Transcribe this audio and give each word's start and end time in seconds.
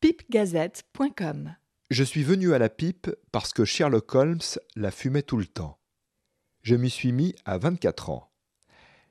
pipegazette.com. 0.00 1.56
Je 1.90 2.04
suis 2.04 2.22
venu 2.22 2.54
à 2.54 2.58
la 2.58 2.70
pipe 2.70 3.10
parce 3.32 3.52
que 3.52 3.66
Sherlock 3.66 4.14
Holmes 4.14 4.40
la 4.74 4.90
fumait 4.90 5.22
tout 5.22 5.36
le 5.36 5.44
temps. 5.44 5.78
Je 6.62 6.74
m'y 6.74 6.88
suis 6.88 7.12
mis 7.12 7.34
à 7.44 7.58
24 7.58 8.08
ans. 8.08 8.32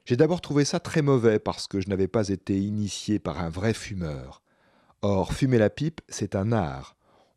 J'ai 0.05 0.17
d'abord 0.17 0.41
trouvé 0.41 0.65
ça 0.65 0.79
très 0.79 1.03
mauvais 1.03 1.37
parce 1.37 1.67
que 1.67 1.79
je 1.79 1.89
n'avais 1.89 2.07
pas 2.07 2.29
été 2.29 2.57
initié 2.57 3.19
par 3.19 3.39
un 3.39 3.49
vrai 3.49 3.75
fumeur. 3.75 4.41
Or, 5.03 5.33
fumer 5.33 5.59
la 5.59 5.69
pipe, 5.69 6.01
c'est 6.09 6.35
un 6.35 6.51
art. 6.51 6.95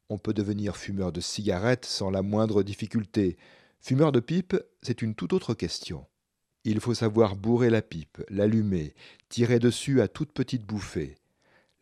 On 0.08 0.16
peut 0.16 0.32
devenir 0.32 0.78
fumeur 0.78 1.12
de 1.12 1.20
cigarettes 1.20 1.84
sans 1.84 2.10
la 2.10 2.22
moindre 2.22 2.62
difficulté. 2.62 3.36
Fumeur 3.80 4.12
de 4.12 4.20
pipe, 4.20 4.56
c'est 4.80 5.02
une 5.02 5.14
toute 5.14 5.34
autre 5.34 5.52
question. 5.52 6.06
Il 6.64 6.80
faut 6.80 6.94
savoir 6.94 7.36
bourrer 7.36 7.68
la 7.68 7.82
pipe, 7.82 8.22
l'allumer, 8.30 8.94
tirer 9.28 9.58
dessus 9.58 10.00
à 10.00 10.08
toute 10.08 10.32
petite 10.32 10.64
bouffée. 10.64 11.16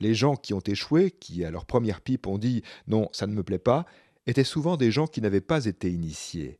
Les 0.00 0.14
gens 0.14 0.36
qui 0.36 0.54
ont 0.54 0.60
échoué, 0.60 1.10
qui 1.10 1.44
à 1.44 1.50
leur 1.50 1.66
première 1.66 2.00
pipe 2.00 2.26
ont 2.26 2.38
dit 2.38 2.62
non, 2.88 3.08
ça 3.12 3.26
ne 3.26 3.34
me 3.34 3.42
plaît 3.42 3.58
pas, 3.58 3.86
étaient 4.26 4.44
souvent 4.44 4.76
des 4.76 4.90
gens 4.90 5.06
qui 5.06 5.20
n'avaient 5.20 5.40
pas 5.40 5.66
été 5.66 5.90
initiés. 5.90 6.58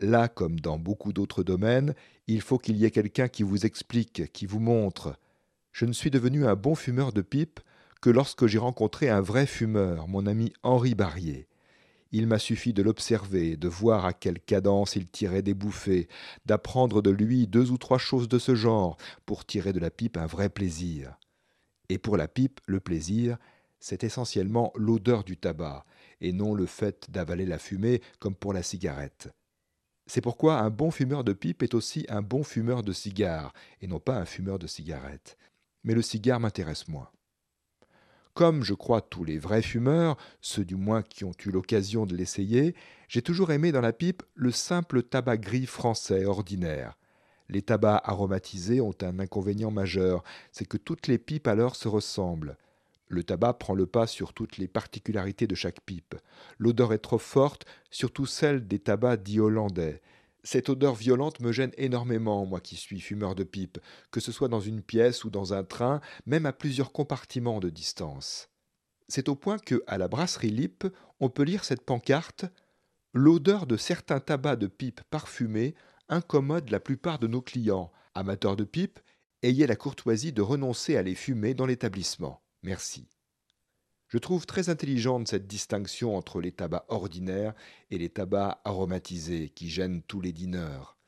Là, 0.00 0.28
comme 0.28 0.58
dans 0.58 0.78
beaucoup 0.78 1.12
d'autres 1.12 1.42
domaines, 1.42 1.94
il 2.26 2.40
faut 2.40 2.58
qu'il 2.58 2.76
y 2.76 2.84
ait 2.84 2.90
quelqu'un 2.90 3.28
qui 3.28 3.42
vous 3.42 3.66
explique, 3.66 4.32
qui 4.32 4.46
vous 4.46 4.60
montre. 4.60 5.16
Je 5.70 5.84
ne 5.84 5.92
suis 5.92 6.10
devenu 6.10 6.46
un 6.46 6.56
bon 6.56 6.74
fumeur 6.74 7.12
de 7.12 7.22
pipe 7.22 7.60
que 8.00 8.10
lorsque 8.10 8.46
j'ai 8.46 8.58
rencontré 8.58 9.08
un 9.08 9.20
vrai 9.20 9.46
fumeur, 9.46 10.08
mon 10.08 10.26
ami 10.26 10.52
Henri 10.62 10.94
Barrier. 10.94 11.46
Il 12.10 12.26
m'a 12.26 12.38
suffi 12.38 12.72
de 12.72 12.82
l'observer, 12.82 13.56
de 13.56 13.68
voir 13.68 14.04
à 14.04 14.12
quelle 14.12 14.40
cadence 14.40 14.96
il 14.96 15.06
tirait 15.06 15.40
des 15.40 15.54
bouffées, 15.54 16.08
d'apprendre 16.44 17.00
de 17.00 17.10
lui 17.10 17.46
deux 17.46 17.70
ou 17.70 17.78
trois 17.78 17.98
choses 17.98 18.28
de 18.28 18.38
ce 18.38 18.54
genre, 18.54 18.96
pour 19.24 19.46
tirer 19.46 19.72
de 19.72 19.78
la 19.78 19.90
pipe 19.90 20.16
un 20.16 20.26
vrai 20.26 20.50
plaisir. 20.50 21.16
Et 21.92 21.98
pour 21.98 22.16
la 22.16 22.26
pipe, 22.26 22.58
le 22.64 22.80
plaisir, 22.80 23.36
c'est 23.78 24.02
essentiellement 24.02 24.72
l'odeur 24.76 25.24
du 25.24 25.36
tabac, 25.36 25.84
et 26.22 26.32
non 26.32 26.54
le 26.54 26.64
fait 26.64 27.10
d'avaler 27.10 27.44
la 27.44 27.58
fumée 27.58 28.00
comme 28.18 28.34
pour 28.34 28.54
la 28.54 28.62
cigarette. 28.62 29.28
C'est 30.06 30.22
pourquoi 30.22 30.60
un 30.60 30.70
bon 30.70 30.90
fumeur 30.90 31.22
de 31.22 31.34
pipe 31.34 31.62
est 31.62 31.74
aussi 31.74 32.06
un 32.08 32.22
bon 32.22 32.44
fumeur 32.44 32.82
de 32.82 32.94
cigare, 32.94 33.52
et 33.82 33.88
non 33.88 34.00
pas 34.00 34.16
un 34.16 34.24
fumeur 34.24 34.58
de 34.58 34.66
cigarette. 34.66 35.36
Mais 35.84 35.92
le 35.92 36.00
cigare 36.00 36.40
m'intéresse 36.40 36.88
moins. 36.88 37.10
Comme 38.32 38.64
je 38.64 38.72
crois 38.72 39.02
tous 39.02 39.24
les 39.24 39.38
vrais 39.38 39.60
fumeurs, 39.60 40.16
ceux 40.40 40.64
du 40.64 40.76
moins 40.76 41.02
qui 41.02 41.24
ont 41.24 41.34
eu 41.44 41.50
l'occasion 41.50 42.06
de 42.06 42.16
l'essayer, 42.16 42.74
j'ai 43.06 43.20
toujours 43.20 43.52
aimé 43.52 43.70
dans 43.70 43.82
la 43.82 43.92
pipe 43.92 44.22
le 44.34 44.50
simple 44.50 45.02
tabac 45.02 45.36
gris 45.36 45.66
français 45.66 46.24
ordinaire. 46.24 46.96
Les 47.52 47.60
tabacs 47.60 48.00
aromatisés 48.04 48.80
ont 48.80 48.94
un 49.02 49.18
inconvénient 49.18 49.70
majeur, 49.70 50.24
c'est 50.52 50.64
que 50.64 50.78
toutes 50.78 51.06
les 51.06 51.18
pipes 51.18 51.46
alors 51.46 51.76
se 51.76 51.86
ressemblent. 51.86 52.56
Le 53.08 53.24
tabac 53.24 53.52
prend 53.52 53.74
le 53.74 53.84
pas 53.84 54.06
sur 54.06 54.32
toutes 54.32 54.56
les 54.56 54.68
particularités 54.68 55.46
de 55.46 55.54
chaque 55.54 55.82
pipe. 55.82 56.14
L'odeur 56.56 56.94
est 56.94 56.98
trop 56.98 57.18
forte, 57.18 57.66
surtout 57.90 58.24
celle 58.24 58.66
des 58.66 58.78
tabacs 58.78 59.22
dits 59.22 59.38
hollandais. 59.38 60.00
Cette 60.42 60.70
odeur 60.70 60.94
violente 60.94 61.40
me 61.40 61.52
gêne 61.52 61.72
énormément, 61.76 62.46
moi 62.46 62.60
qui 62.60 62.76
suis 62.76 63.00
fumeur 63.00 63.34
de 63.34 63.44
pipe, 63.44 63.78
que 64.10 64.20
ce 64.20 64.32
soit 64.32 64.48
dans 64.48 64.58
une 64.58 64.80
pièce 64.80 65.22
ou 65.24 65.28
dans 65.28 65.52
un 65.52 65.62
train, 65.62 66.00
même 66.24 66.46
à 66.46 66.54
plusieurs 66.54 66.90
compartiments 66.90 67.60
de 67.60 67.68
distance. 67.68 68.48
C'est 69.08 69.28
au 69.28 69.36
point 69.36 69.58
que, 69.58 69.84
à 69.86 69.98
la 69.98 70.08
brasserie 70.08 70.48
Lip, 70.48 70.86
on 71.20 71.28
peut 71.28 71.42
lire 71.42 71.64
cette 71.64 71.84
pancarte 71.84 72.46
L'odeur 73.14 73.66
de 73.66 73.76
certains 73.76 74.20
tabacs 74.20 74.58
de 74.58 74.68
pipe 74.68 75.02
parfumés 75.10 75.74
incommode 76.08 76.70
la 76.70 76.80
plupart 76.80 77.18
de 77.18 77.26
nos 77.26 77.42
clients. 77.42 77.92
Amateurs 78.14 78.56
de 78.56 78.64
pipe, 78.64 79.00
ayez 79.42 79.66
la 79.66 79.76
courtoisie 79.76 80.32
de 80.32 80.42
renoncer 80.42 80.96
à 80.96 81.02
les 81.02 81.14
fumer 81.14 81.54
dans 81.54 81.66
l'établissement. 81.66 82.42
Merci. 82.62 83.08
Je 84.08 84.18
trouve 84.18 84.44
très 84.44 84.68
intelligente 84.68 85.28
cette 85.28 85.46
distinction 85.46 86.16
entre 86.16 86.40
les 86.40 86.52
tabacs 86.52 86.84
ordinaires 86.88 87.54
et 87.90 87.96
les 87.96 88.10
tabacs 88.10 88.60
aromatisés 88.64 89.48
qui 89.48 89.70
gênent 89.70 90.02
tous 90.02 90.20
les 90.20 90.32
dîneurs. 90.32 90.98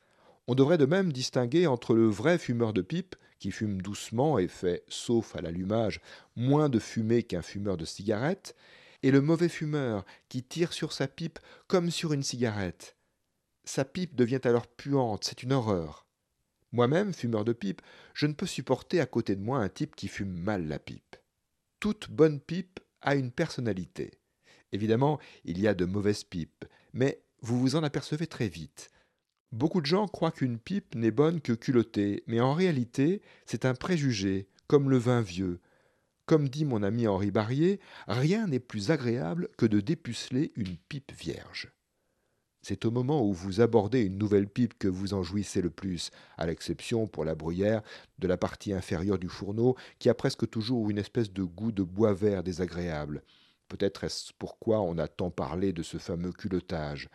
On 0.47 0.55
devrait 0.55 0.79
de 0.79 0.87
même 0.87 1.13
distinguer 1.13 1.67
entre 1.67 1.95
le 1.95 2.07
vrai 2.07 2.39
fumeur 2.39 2.73
de 2.73 2.83
pipe, 2.83 3.17
qui 3.39 3.51
fume 3.51 3.83
doucement 3.83 4.39
et 4.39 4.49
fait, 4.49 4.85
sauf 4.89 5.37
à 5.37 5.43
l'allumage, 5.43 6.01
moins 6.35 6.71
de 6.71 6.79
fumée 6.79 7.23
qu'un 7.23 7.43
fumeur 7.43 7.77
de 7.77 7.85
cigarette, 7.85 8.55
et 9.03 9.11
le 9.11 9.21
mauvais 9.21 9.51
fumeur, 9.51 10.07
qui 10.31 10.43
tire 10.43 10.73
sur 10.73 10.95
sa 10.95 11.07
pipe 11.07 11.39
comme 11.67 11.91
sur 11.91 12.15
une 12.15 12.23
cigarette. 12.23 12.97
Sa 13.65 13.85
pipe 13.85 14.15
devient 14.15 14.41
alors 14.45 14.67
puante, 14.67 15.25
c'est 15.25 15.43
une 15.43 15.53
horreur. 15.53 16.07
Moi-même, 16.73 17.15
fumeur 17.15 17.45
de 17.45 17.53
pipe, 17.53 17.83
je 18.15 18.27
ne 18.27 18.33
peux 18.33 18.47
supporter 18.47 19.01
à 19.01 19.07
côté 19.07 19.37
de 19.37 19.43
moi 19.43 19.59
un 19.59 19.69
type 19.69 19.95
qui 19.95 20.09
fume 20.09 20.37
mal 20.37 20.67
la 20.67 20.79
pipe. 20.79 21.17
Toute 21.81 22.11
bonne 22.11 22.41
pipe 22.41 22.81
a 23.01 23.15
une 23.15 23.31
personnalité. 23.31 24.19
Évidemment, 24.73 25.21
il 25.45 25.61
y 25.61 25.69
a 25.69 25.75
de 25.75 25.85
mauvaises 25.85 26.25
pipes, 26.25 26.65
mais 26.93 27.23
vous 27.41 27.61
vous 27.61 27.77
en 27.77 27.85
apercevez 27.85 28.27
très 28.27 28.49
vite. 28.49 28.91
Beaucoup 29.53 29.81
de 29.81 29.87
gens 29.87 30.09
croient 30.09 30.33
qu'une 30.33 30.59
pipe 30.59 30.95
n'est 30.97 31.13
bonne 31.13 31.41
que 31.41 31.53
culottée, 31.53 32.25
mais 32.27 32.41
en 32.41 32.55
réalité, 32.55 33.23
c'est 33.47 33.67
un 33.67 33.75
préjugé, 33.75 34.49
comme 34.67 34.91
le 34.91 34.99
vin 34.99 35.21
vieux. 35.21 35.61
Comme 36.27 36.49
dit 36.49 36.65
mon 36.65 36.83
ami 36.83 37.07
Henri 37.07 37.31
Barrier, 37.31 37.79
rien 38.09 38.49
n'est 38.49 38.59
plus 38.59 38.91
agréable 38.91 39.49
que 39.57 39.67
de 39.67 39.81
dépuceler 39.81 40.53
une 40.57 40.77
pipe 40.77 41.13
vierge. 41.13 41.74
C'est 42.67 42.87
au 42.87 42.91
moment 42.91 43.23
où 43.23 43.35
vous 43.35 43.61
abordez 43.61 44.01
une 44.01 44.17
nouvelle 44.17 44.49
pipe 44.49 44.79
que 44.79 44.89
vous 44.89 45.13
en 45.13 45.23
jouissez 45.23 45.61
le 45.61 45.69
plus, 45.69 46.11
à 46.39 46.47
l'exception, 46.47 47.07
pour 47.07 47.27
la 47.27 47.35
bruyère, 47.35 47.83
de 48.21 48.27
la 48.27 48.39
partie 48.39 48.73
inférieure 48.73 49.19
du 49.19 49.29
fourneau, 49.29 49.77
qui 49.99 50.09
a 50.09 50.15
presque 50.15 50.49
toujours 50.49 50.89
une 50.89 50.97
espèce 50.97 51.31
de 51.31 51.43
goût 51.43 51.73
de 51.73 51.83
bois 51.83 52.15
vert 52.15 52.43
désagréable. 52.43 53.23
Peut-être 53.69 54.05
est-ce 54.05 54.33
pourquoi 54.39 54.81
on 54.81 54.97
a 54.97 55.09
tant 55.09 55.31
parlé 55.31 55.75
de 55.75 55.83
ce 55.83 55.99
fameux 55.99 56.33
culottage. 56.33 57.11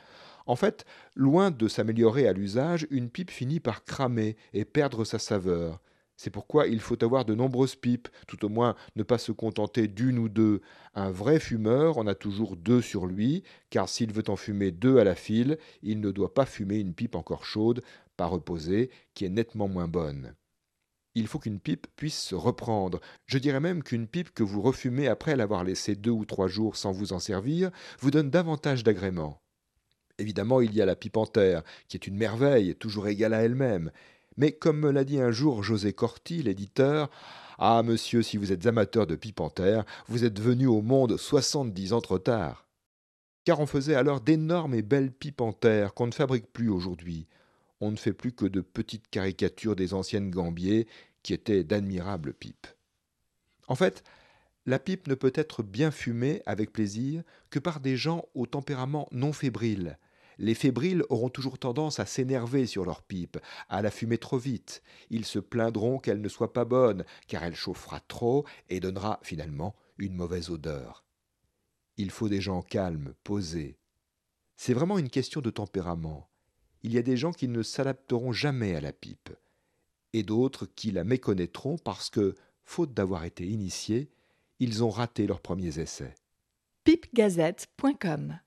En 0.46 0.56
fait, 0.56 0.86
loin 1.16 1.50
de 1.50 1.68
s'améliorer 1.68 2.28
à 2.28 2.34
l'usage, 2.34 2.86
une 2.92 3.10
pipe 3.10 3.32
finit 3.32 3.60
par 3.60 3.84
cramer 3.84 4.38
et 4.54 4.66
perdre 4.66 5.04
sa 5.04 5.18
saveur. 5.18 5.80
C'est 6.22 6.32
pourquoi 6.32 6.68
il 6.68 6.82
faut 6.82 7.02
avoir 7.02 7.24
de 7.24 7.34
nombreuses 7.34 7.78
pipes, 7.78 8.10
tout 8.28 8.44
au 8.44 8.50
moins 8.50 8.76
ne 8.98 9.04
pas 9.04 9.18
se 9.18 9.32
contenter 9.32 9.88
d'une 9.88 10.20
ou 10.20 10.28
deux. 10.28 10.60
Un 10.94 11.12
vrai 11.12 11.40
fumeur 11.40 11.98
en 11.98 12.08
a 12.08 12.14
toujours 12.14 12.58
deux 12.58 12.82
sur 12.82 13.06
lui, 13.06 13.42
car 13.70 13.88
s'il 13.88 14.12
veut 14.12 14.26
en 14.30 14.36
fumer 14.36 14.72
deux 14.72 14.98
à 14.98 15.06
la 15.06 15.16
file, 15.16 15.58
il 15.82 16.02
ne 16.02 16.12
doit 16.12 16.34
pas 16.34 16.46
fumer 16.46 16.76
une 16.76 16.94
pipe 16.94 17.16
encore 17.16 17.46
chaude, 17.46 17.82
pas 18.18 18.26
reposée, 18.26 18.90
qui 19.14 19.24
est 19.24 19.30
nettement 19.30 19.70
moins 19.70 19.88
bonne. 19.88 20.36
Il 21.16 21.26
faut 21.26 21.40
qu'une 21.40 21.62
pipe 21.62 21.88
puisse 21.96 22.20
se 22.20 22.36
reprendre. 22.36 23.00
Je 23.26 23.38
dirais 23.38 23.62
même 23.62 23.82
qu'une 23.82 24.06
pipe 24.06 24.34
que 24.34 24.44
vous 24.44 24.62
refumez 24.62 25.08
après 25.08 25.38
l'avoir 25.38 25.64
laissée 25.64 25.96
deux 25.96 26.12
ou 26.12 26.26
trois 26.26 26.50
jours 26.50 26.76
sans 26.76 26.92
vous 26.92 27.14
en 27.14 27.20
servir 27.20 27.72
vous 28.02 28.12
donne 28.12 28.30
davantage 28.30 28.84
d'agrément. 28.84 29.42
Évidemment, 30.18 30.60
il 30.60 30.74
y 30.74 30.82
a 30.82 30.86
la 30.86 30.98
pipe 30.98 31.16
en 31.16 31.26
terre, 31.26 31.64
qui 31.88 31.96
est 31.96 32.08
une 32.08 32.18
merveille, 32.18 32.76
toujours 32.76 33.08
égale 33.08 33.34
à 33.34 33.42
elle-même. 33.42 33.90
Mais 34.40 34.54
comme 34.54 34.80
me 34.80 34.90
l'a 34.90 35.04
dit 35.04 35.20
un 35.20 35.32
jour 35.32 35.64
José 35.64 35.92
Corti, 35.92 36.42
l'éditeur, 36.42 37.10
Ah, 37.58 37.84
monsieur, 37.84 38.24
si 38.24 38.38
vous 38.38 38.54
êtes 38.54 38.66
amateur 38.66 39.06
de 39.06 39.18
pipe 39.18 39.42
en 39.42 39.50
terre, 39.50 39.84
vous 40.08 40.24
êtes 40.24 40.40
venu 40.40 40.66
au 40.66 40.82
monde 40.82 41.18
soixante-dix 41.18 41.92
ans 41.92 42.00
trop 42.00 42.20
tard. 42.20 42.66
Car 43.44 43.60
on 43.60 43.66
faisait 43.66 43.96
alors 43.96 44.22
d'énormes 44.22 44.74
et 44.74 44.82
belles 44.82 45.12
pipes 45.12 45.42
en 45.42 45.52
terre 45.52 45.94
qu'on 45.94 46.08
ne 46.08 46.14
fabrique 46.14 46.54
plus 46.54 46.70
aujourd'hui. 46.70 47.28
On 47.82 47.92
ne 47.92 47.98
fait 47.98 48.14
plus 48.14 48.32
que 48.32 48.46
de 48.46 48.62
petites 48.62 49.10
caricatures 49.10 49.76
des 49.76 49.94
anciennes 49.94 50.32
gambiers 50.32 50.88
qui 51.22 51.34
étaient 51.34 51.66
d'admirables 51.66 52.34
pipes. 52.34 52.68
En 53.68 53.76
fait, 53.76 54.04
la 54.66 54.80
pipe 54.80 55.10
ne 55.10 55.16
peut 55.16 55.34
être 55.36 55.64
bien 55.64 55.92
fumée 55.92 56.44
avec 56.46 56.72
plaisir 56.72 57.24
que 57.50 57.60
par 57.60 57.82
des 57.82 57.98
gens 57.98 58.24
au 58.36 58.46
tempérament 58.46 59.10
non 59.12 59.34
fébrile, 59.34 59.98
les 60.40 60.56
fébriles 60.56 61.04
auront 61.10 61.30
toujours 61.30 61.60
tendance 61.60 62.00
à 62.00 62.06
s'énerver 62.06 62.66
sur 62.66 62.86
leur 62.86 63.04
pipe, 63.04 63.38
à 63.68 63.82
la 63.82 63.92
fumer 63.92 64.18
trop 64.18 64.38
vite. 64.38 64.82
Ils 65.10 65.26
se 65.26 65.38
plaindront 65.38 66.00
qu'elle 66.00 66.22
ne 66.22 66.30
soit 66.30 66.54
pas 66.54 66.66
bonne, 66.66 67.04
car 67.28 67.44
elle 67.44 67.56
chauffera 67.56 68.00
trop 68.00 68.46
et 68.70 68.80
donnera 68.80 69.20
finalement 69.22 69.76
une 69.98 70.16
mauvaise 70.16 70.50
odeur. 70.50 71.04
Il 71.98 72.10
faut 72.10 72.30
des 72.30 72.40
gens 72.40 72.62
calmes, 72.62 73.14
posés. 73.26 73.78
C'est 74.56 74.74
vraiment 74.74 74.98
une 74.98 75.10
question 75.10 75.42
de 75.42 75.50
tempérament. 75.50 76.30
Il 76.84 76.94
y 76.94 76.98
a 76.98 77.04
des 77.04 77.18
gens 77.18 77.34
qui 77.34 77.50
ne 77.50 77.62
s'adapteront 77.62 78.32
jamais 78.32 78.76
à 78.76 78.82
la 78.82 78.94
pipe, 78.94 79.32
et 80.14 80.24
d'autres 80.24 80.66
qui 80.66 80.92
la 80.92 81.04
méconnaîtront 81.04 81.78
parce 81.78 82.10
que, 82.10 82.36
faute 82.64 82.94
d'avoir 82.94 83.26
été 83.26 83.46
initiés, 83.46 84.10
ils 84.60 84.86
ont 84.86 84.90
raté 84.90 85.28
leurs 85.28 85.42
premiers 85.42 85.80
essais. 85.80 86.16
pipegazette.com 86.86 88.40